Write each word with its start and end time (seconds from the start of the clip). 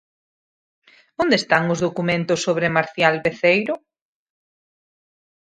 ¿Onde 1.23 1.35
están 1.41 1.63
os 1.73 1.79
documentos 1.85 2.43
sobre 2.45 2.73
Marcial 2.77 3.15
Veceiro? 3.23 3.75